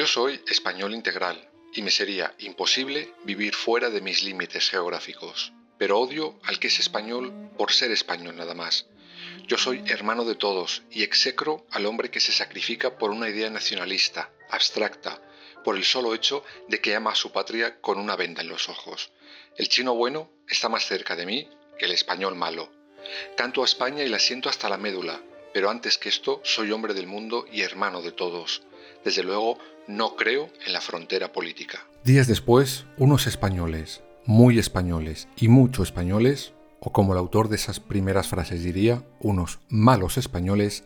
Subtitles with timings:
[0.00, 5.98] Yo soy español integral y me sería imposible vivir fuera de mis límites geográficos, pero
[5.98, 8.86] odio al que es español por ser español nada más.
[9.46, 13.50] Yo soy hermano de todos y execro al hombre que se sacrifica por una idea
[13.50, 15.20] nacionalista, abstracta,
[15.64, 18.70] por el solo hecho de que ama a su patria con una venda en los
[18.70, 19.12] ojos.
[19.58, 21.46] El chino bueno está más cerca de mí
[21.78, 22.72] que el español malo.
[23.36, 25.20] Canto a España y la siento hasta la médula,
[25.52, 28.62] pero antes que esto soy hombre del mundo y hermano de todos.
[29.04, 31.86] Desde luego, no creo en la frontera política.
[32.04, 37.80] Días después, unos españoles, muy españoles y mucho españoles, o como el autor de esas
[37.80, 40.84] primeras frases diría, unos malos españoles,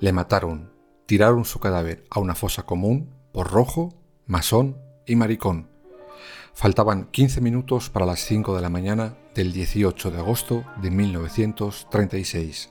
[0.00, 0.72] le mataron,
[1.06, 3.94] tiraron su cadáver a una fosa común por rojo,
[4.26, 5.68] masón y maricón.
[6.54, 12.70] Faltaban 15 minutos para las 5 de la mañana del 18 de agosto de 1936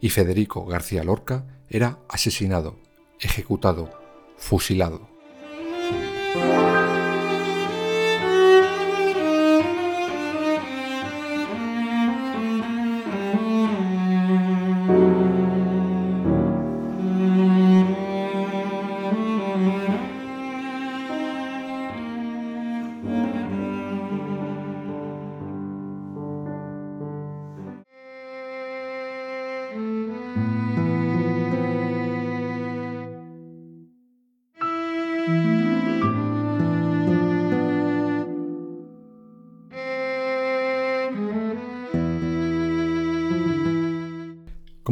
[0.00, 2.78] y Federico García Lorca era asesinado,
[3.20, 4.05] ejecutado,
[4.36, 5.15] fusilado.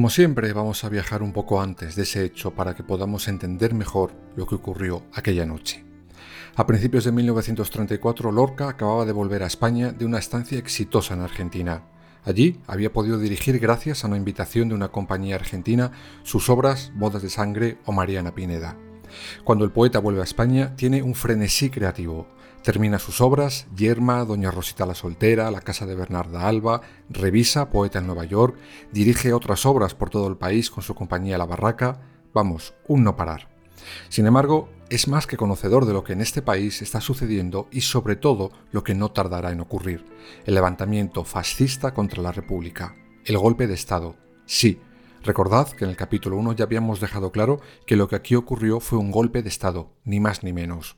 [0.05, 3.73] Como siempre, vamos a viajar un poco antes de ese hecho para que podamos entender
[3.73, 5.83] mejor lo que ocurrió aquella noche.
[6.57, 11.23] A principios de 1934, Lorca acababa de volver a España de una estancia exitosa en
[11.23, 11.85] Argentina.
[12.23, 17.23] Allí había podido dirigir, gracias a una invitación de una compañía argentina, sus obras Bodas
[17.23, 18.77] de Sangre o Mariana Pineda.
[19.45, 22.27] Cuando el poeta vuelve a España, tiene un frenesí creativo.
[22.63, 27.99] Termina sus obras, Yerma, Doña Rosita la Soltera, La Casa de Bernarda Alba, revisa, poeta
[27.99, 28.57] en Nueva York,
[28.91, 32.01] dirige otras obras por todo el país con su compañía La Barraca,
[32.33, 33.49] vamos, un no parar.
[34.09, 37.83] Sin embargo, es más que conocedor de lo que en este país está sucediendo y
[37.83, 40.05] sobre todo lo que no tardará en ocurrir,
[40.47, 44.17] el levantamiento fascista contra la República, el golpe de Estado.
[44.47, 44.81] Sí,
[45.25, 48.81] recordad que en el capítulo 1 ya habíamos dejado claro que lo que aquí ocurrió
[48.81, 50.97] fue un golpe de Estado, ni más ni menos.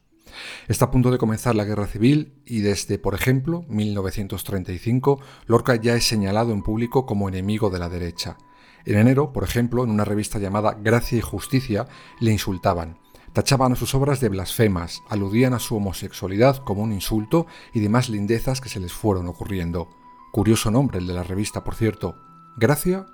[0.68, 5.94] Está a punto de comenzar la guerra civil y desde, por ejemplo, 1935, Lorca ya
[5.94, 8.36] es señalado en público como enemigo de la derecha.
[8.84, 11.86] En enero, por ejemplo, en una revista llamada Gracia y Justicia,
[12.20, 12.98] le insultaban.
[13.32, 18.08] Tachaban a sus obras de blasfemas, aludían a su homosexualidad como un insulto y demás
[18.08, 19.88] lindezas que se les fueron ocurriendo.
[20.32, 22.16] Curioso nombre el de la revista, por cierto.
[22.56, 23.06] Gracia,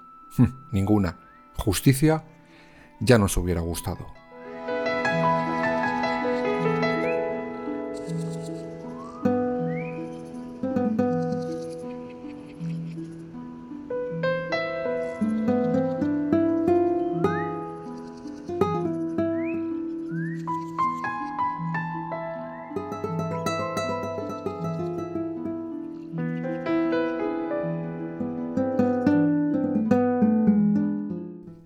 [0.70, 1.18] ninguna.
[1.56, 2.24] Justicia,
[3.00, 4.06] ya nos hubiera gustado.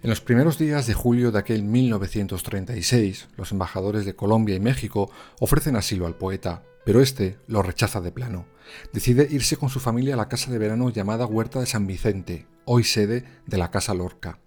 [0.06, 5.10] En los primeros días de julio de aquel 1936, los embajadores de Colombia y México
[5.40, 8.46] ofrecen asilo al poeta, pero este lo rechaza de plano.
[8.92, 12.46] Decide irse con su familia a la casa de verano llamada Huerta de San Vicente,
[12.66, 14.38] hoy sede de la Casa Lorca.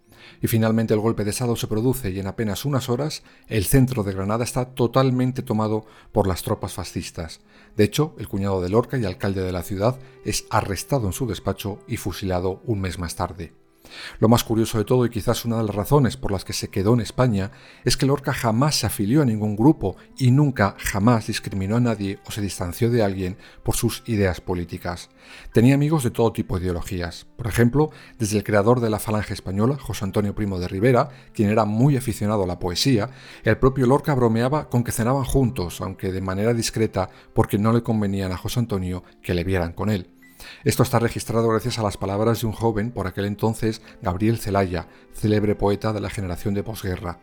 [0.41, 4.03] Y finalmente el golpe de Estado se produce y en apenas unas horas el centro
[4.03, 7.41] de Granada está totalmente tomado por las tropas fascistas.
[7.75, 11.27] De hecho, el cuñado de Lorca y alcalde de la ciudad es arrestado en su
[11.27, 13.58] despacho y fusilado un mes más tarde.
[14.19, 16.69] Lo más curioso de todo, y quizás una de las razones por las que se
[16.69, 17.51] quedó en España,
[17.85, 22.19] es que Lorca jamás se afilió a ningún grupo y nunca, jamás discriminó a nadie
[22.25, 25.09] o se distanció de alguien por sus ideas políticas.
[25.53, 27.27] Tenía amigos de todo tipo de ideologías.
[27.37, 31.49] Por ejemplo, desde el creador de la Falange Española, José Antonio Primo de Rivera, quien
[31.49, 33.09] era muy aficionado a la poesía,
[33.43, 37.83] el propio Lorca bromeaba con que cenaban juntos, aunque de manera discreta, porque no le
[37.83, 40.18] convenían a José Antonio que le vieran con él.
[40.63, 44.87] Esto está registrado gracias a las palabras de un joven, por aquel entonces Gabriel Celaya,
[45.13, 47.19] célebre poeta de la generación de posguerra.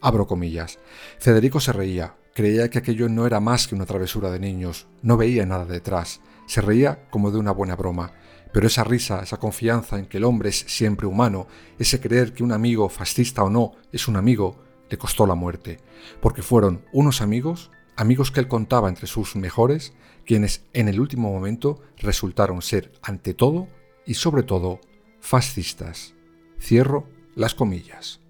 [0.00, 0.78] Abro comillas.
[1.18, 5.16] Federico se reía, creía que aquello no era más que una travesura de niños, no
[5.16, 8.12] veía nada detrás, se reía como de una buena broma.
[8.52, 12.44] Pero esa risa, esa confianza en que el hombre es siempre humano, ese creer que
[12.44, 15.80] un amigo, fascista o no, es un amigo, le costó la muerte,
[16.20, 19.94] porque fueron unos amigos, amigos que él contaba entre sus mejores,
[20.24, 23.68] quienes en el último momento resultaron ser, ante todo
[24.06, 24.80] y sobre todo,
[25.20, 26.14] fascistas.
[26.58, 28.20] Cierro las comillas.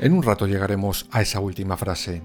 [0.00, 2.22] En un rato llegaremos a esa última frase.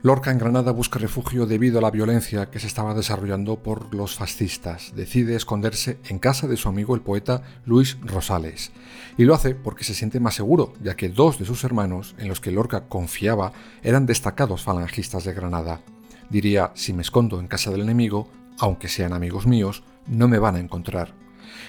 [0.00, 4.14] Lorca en Granada busca refugio debido a la violencia que se estaba desarrollando por los
[4.16, 4.94] fascistas.
[4.96, 8.72] Decide esconderse en casa de su amigo el poeta Luis Rosales.
[9.18, 12.28] Y lo hace porque se siente más seguro, ya que dos de sus hermanos, en
[12.28, 13.52] los que Lorca confiaba,
[13.82, 15.82] eran destacados falangistas de Granada.
[16.30, 20.56] Diría, si me escondo en casa del enemigo, aunque sean amigos míos, no me van
[20.56, 21.12] a encontrar.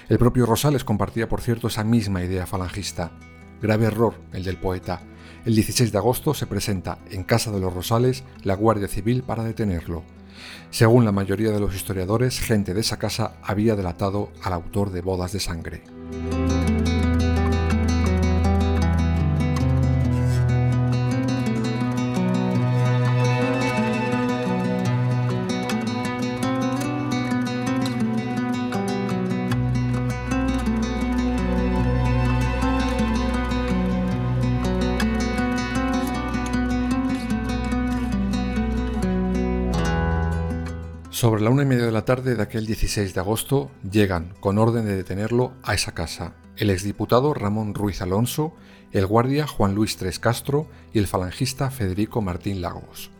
[0.08, 3.12] El propio Rosales compartía, por cierto, esa misma idea falangista.
[3.60, 5.02] Grave error el del poeta
[5.46, 9.44] el 16 de agosto se presenta en Casa de los Rosales la Guardia Civil para
[9.44, 10.02] detenerlo.
[10.70, 15.02] Según la mayoría de los historiadores, gente de esa casa había delatado al autor de
[15.02, 15.82] Bodas de Sangre.
[41.16, 44.58] Sobre la una y media de la tarde de aquel 16 de agosto llegan, con
[44.58, 48.52] orden de detenerlo, a esa casa el exdiputado Ramón Ruiz Alonso,
[48.92, 53.10] el guardia Juan Luis Tres Castro y el falangista Federico Martín Lagos.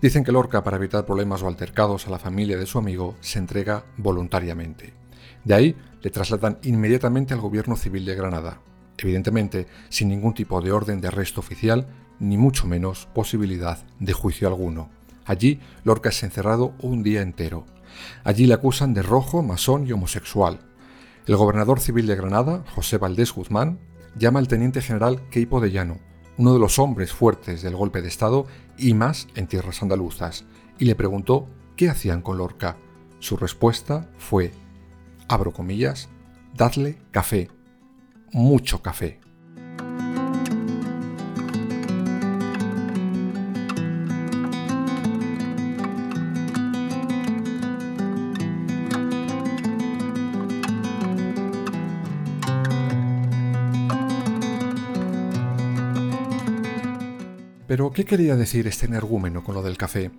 [0.00, 3.40] Dicen que Lorca, para evitar problemas o altercados a la familia de su amigo, se
[3.40, 4.94] entrega voluntariamente.
[5.42, 8.60] De ahí le trasladan inmediatamente al gobierno civil de Granada,
[8.96, 11.88] evidentemente sin ningún tipo de orden de arresto oficial,
[12.20, 14.99] ni mucho menos posibilidad de juicio alguno.
[15.30, 17.64] Allí Lorca es encerrado un día entero.
[18.24, 20.58] Allí le acusan de rojo, masón y homosexual.
[21.24, 23.78] El gobernador civil de Granada, José Valdés Guzmán,
[24.18, 25.98] llama al teniente general Queipo de Llano,
[26.36, 30.46] uno de los hombres fuertes del golpe de Estado y más en tierras andaluzas,
[30.80, 32.76] y le preguntó qué hacían con Lorca.
[33.20, 34.50] Su respuesta fue,
[35.28, 36.08] abro comillas,
[36.56, 37.50] dadle café,
[38.32, 39.20] mucho café.
[57.92, 60.10] ¿Qué quería decir este energúmeno con lo del café?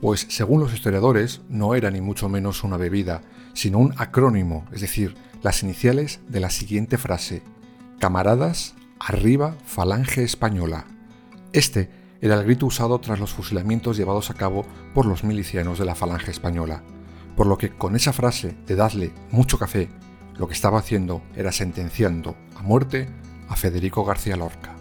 [0.00, 4.80] Pues, según los historiadores, no era ni mucho menos una bebida, sino un acrónimo, es
[4.80, 7.42] decir, las iniciales de la siguiente frase:
[7.98, 10.86] Camaradas, arriba, falange española.
[11.52, 15.84] Este era el grito usado tras los fusilamientos llevados a cabo por los milicianos de
[15.84, 16.82] la falange española,
[17.36, 19.88] por lo que con esa frase de darle mucho café,
[20.36, 23.08] lo que estaba haciendo era sentenciando a muerte
[23.48, 24.77] a Federico García Lorca.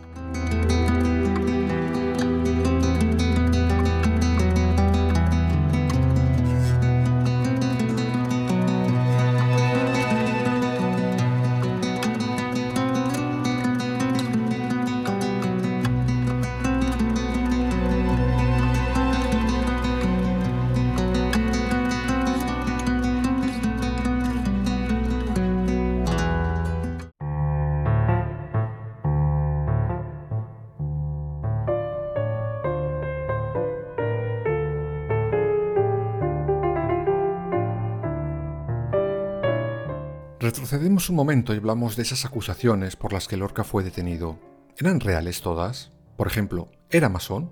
[40.40, 44.38] Retrocedemos un momento y hablamos de esas acusaciones por las que Lorca fue detenido.
[44.78, 45.92] ¿Eran reales todas?
[46.16, 47.50] Por ejemplo, ¿era masón?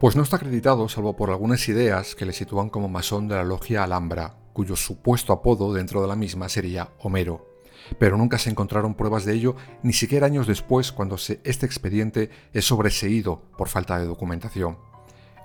[0.00, 3.44] Pues no está acreditado salvo por algunas ideas que le sitúan como masón de la
[3.44, 7.54] logia Alhambra, cuyo supuesto apodo dentro de la misma sería Homero.
[7.98, 12.64] pero nunca se encontraron pruebas de ello, ni siquiera años después, cuando este expediente es
[12.64, 14.78] sobreseído por falta de documentación.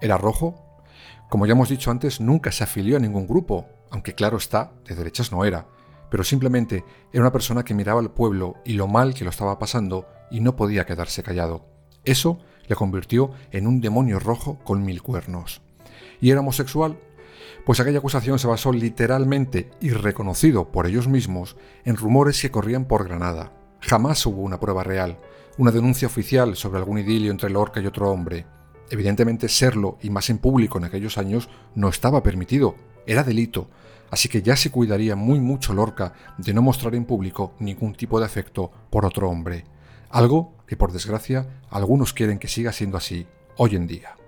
[0.01, 0.81] ¿Era rojo?
[1.29, 4.95] Como ya hemos dicho antes, nunca se afilió a ningún grupo, aunque claro está, de
[4.95, 5.67] derechas no era,
[6.11, 9.57] pero simplemente era una persona que miraba al pueblo y lo mal que lo estaba
[9.57, 11.65] pasando y no podía quedarse callado.
[12.03, 15.61] Eso le convirtió en un demonio rojo con mil cuernos.
[16.19, 16.99] ¿Y era homosexual?
[17.65, 22.85] Pues aquella acusación se basó literalmente y reconocido por ellos mismos en rumores que corrían
[22.85, 23.53] por Granada.
[23.79, 25.17] Jamás hubo una prueba real,
[25.57, 28.45] una denuncia oficial sobre algún idilio entre Lorca y otro hombre.
[28.89, 32.75] Evidentemente serlo, y más en público en aquellos años, no estaba permitido,
[33.05, 33.69] era delito,
[34.11, 38.19] así que ya se cuidaría muy mucho Lorca de no mostrar en público ningún tipo
[38.19, 39.65] de afecto por otro hombre,
[40.09, 43.25] algo que por desgracia algunos quieren que siga siendo así
[43.57, 44.20] hoy en día.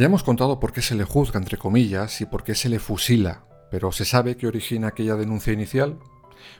[0.00, 2.78] Ya hemos contado por qué se le juzga, entre comillas, y por qué se le
[2.78, 5.98] fusila, pero ¿se sabe qué origina aquella denuncia inicial?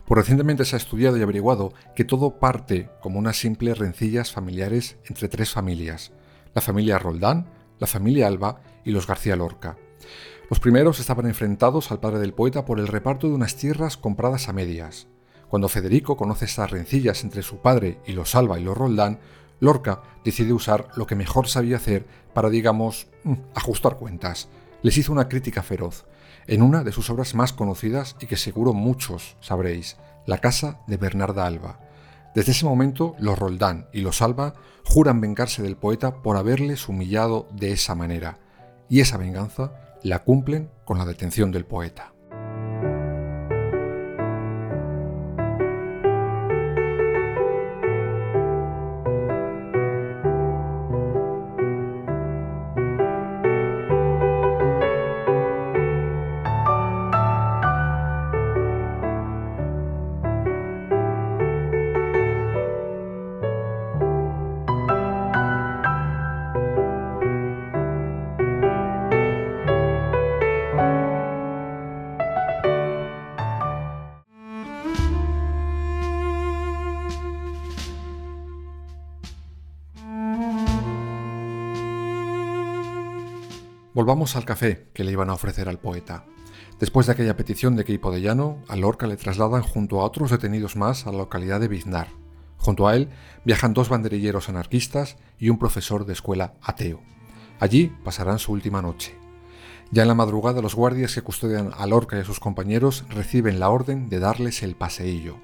[0.04, 4.98] Pues recientemente se ha estudiado y averiguado que todo parte como unas simples rencillas familiares
[5.08, 6.12] entre tres familias,
[6.54, 9.78] la familia Roldán, la familia Alba y los García Lorca.
[10.50, 14.50] Los primeros estaban enfrentados al padre del poeta por el reparto de unas tierras compradas
[14.50, 15.08] a medias.
[15.48, 19.18] Cuando Federico conoce estas rencillas entre su padre y los Alba y los Roldán,
[19.60, 24.48] Lorca decide usar lo que mejor sabía hacer para, digamos, mm, ajustar cuentas.
[24.82, 26.06] Les hizo una crítica feroz,
[26.46, 30.96] en una de sus obras más conocidas y que seguro muchos sabréis, La casa de
[30.96, 31.80] Bernarda Alba.
[32.34, 37.48] Desde ese momento, los Roldán y los Alba juran vengarse del poeta por haberles humillado
[37.52, 38.38] de esa manera,
[38.88, 42.12] y esa venganza la cumplen con la detención del poeta.
[83.92, 86.24] Volvamos al café que le iban a ofrecer al poeta.
[86.78, 90.30] Después de aquella petición de Queipo de Llano, a Lorca le trasladan junto a otros
[90.30, 92.06] detenidos más a la localidad de Biznar.
[92.56, 93.08] Junto a él
[93.44, 97.00] viajan dos banderilleros anarquistas y un profesor de escuela ateo.
[97.58, 99.18] Allí pasarán su última noche.
[99.90, 103.58] Ya en la madrugada los guardias que custodian a Lorca y a sus compañeros reciben
[103.58, 105.38] la orden de darles el paseillo.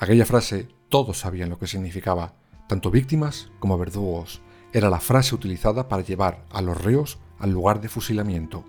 [0.00, 2.36] Aquella frase todos sabían lo que significaba,
[2.68, 4.40] tanto víctimas como verdugos.
[4.72, 8.64] Era la frase utilizada para llevar a los reos al lugar de fusilamiento.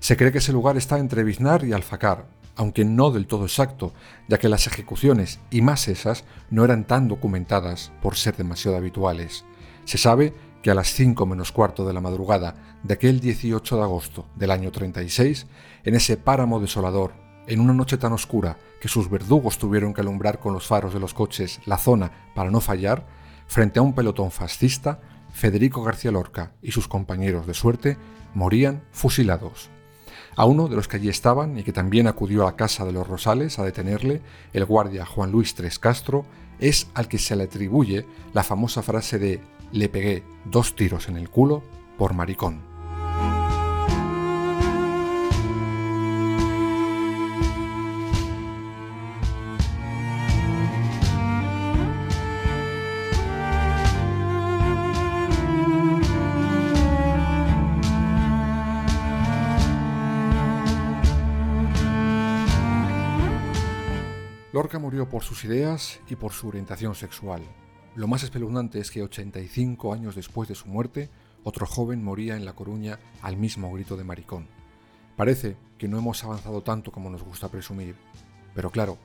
[0.00, 3.92] Se cree que ese lugar está entre Biznar y Alfacar, aunque no del todo exacto,
[4.28, 9.44] ya que las ejecuciones, y más esas, no eran tan documentadas por ser demasiado habituales.
[9.84, 10.32] Se sabe
[10.62, 14.50] que a las 5 menos cuarto de la madrugada de aquel 18 de agosto del
[14.50, 15.46] año 36,
[15.84, 17.12] en ese páramo desolador,
[17.46, 21.00] en una noche tan oscura que sus verdugos tuvieron que alumbrar con los faros de
[21.00, 23.06] los coches la zona para no fallar,
[23.46, 25.00] frente a un pelotón fascista,
[25.36, 27.98] Federico García Lorca y sus compañeros de suerte
[28.32, 29.68] morían fusilados.
[30.34, 32.92] A uno de los que allí estaban y que también acudió a la casa de
[32.92, 34.22] los Rosales a detenerle,
[34.54, 36.24] el guardia Juan Luis Tres Castro,
[36.58, 41.18] es al que se le atribuye la famosa frase de le pegué dos tiros en
[41.18, 41.62] el culo
[41.98, 42.65] por maricón.
[64.56, 67.42] Lorca murió por sus ideas y por su orientación sexual.
[67.94, 71.10] Lo más espeluznante es que 85 años después de su muerte,
[71.44, 74.48] otro joven moría en La Coruña al mismo grito de maricón.
[75.14, 77.96] Parece que no hemos avanzado tanto como nos gusta presumir,
[78.54, 78.96] pero claro,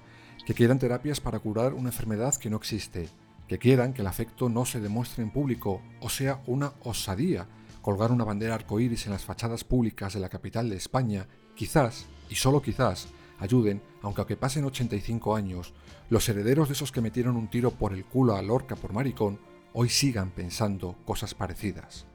[0.45, 3.09] que quieran terapias para curar una enfermedad que no existe,
[3.49, 7.45] que quieran que el afecto no se demuestre en público, o sea, una osadía,
[7.81, 12.35] colgar una bandera arcoíris en las fachadas públicas de la capital de España, quizás, y
[12.35, 15.73] solo quizás, ayuden aunque aunque pasen 85 años,
[16.09, 19.39] los herederos de esos que metieron un tiro por el culo a Lorca por maricón
[19.73, 22.05] hoy sigan pensando cosas parecidas.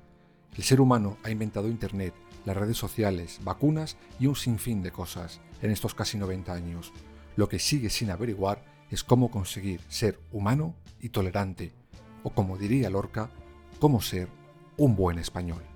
[0.57, 2.14] El ser humano ha inventado Internet,
[2.45, 6.93] las redes sociales, vacunas y un sinfín de cosas en estos casi 90 años.
[7.37, 11.73] Lo que sigue sin averiguar es cómo conseguir ser humano y tolerante,
[12.23, 13.31] o como diría Lorca,
[13.78, 14.28] cómo ser
[14.76, 15.75] un buen español.